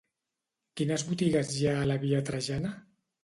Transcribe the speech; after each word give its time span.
Quines 0.79 1.03
botigues 1.09 1.53
hi 1.57 1.67
ha 1.71 1.75
a 1.81 1.85
la 1.91 1.99
via 2.05 2.23
Trajana? 2.31 2.73